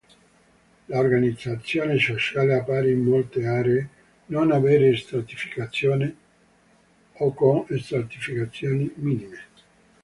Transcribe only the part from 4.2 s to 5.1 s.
non avere